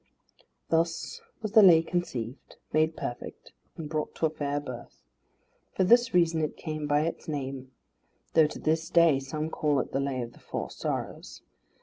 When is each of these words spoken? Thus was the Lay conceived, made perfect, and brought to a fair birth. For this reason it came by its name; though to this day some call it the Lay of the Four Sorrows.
Thus 0.69 1.21
was 1.43 1.51
the 1.51 1.61
Lay 1.61 1.83
conceived, 1.83 2.55
made 2.73 2.97
perfect, 2.97 3.51
and 3.77 3.87
brought 3.87 4.15
to 4.15 4.25
a 4.25 4.31
fair 4.31 4.59
birth. 4.59 5.03
For 5.75 5.83
this 5.83 6.11
reason 6.11 6.41
it 6.41 6.57
came 6.57 6.87
by 6.87 7.01
its 7.01 7.27
name; 7.27 7.69
though 8.33 8.47
to 8.47 8.57
this 8.57 8.89
day 8.89 9.19
some 9.19 9.51
call 9.51 9.79
it 9.79 9.91
the 9.91 9.99
Lay 9.99 10.23
of 10.23 10.33
the 10.33 10.39
Four 10.39 10.71
Sorrows. 10.71 11.43